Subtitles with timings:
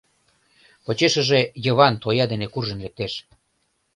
[0.83, 3.13] Почешыже Йыван тоя дене куржын лектеш.